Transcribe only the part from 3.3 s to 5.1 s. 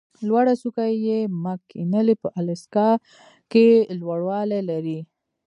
کې لوړوالی لري.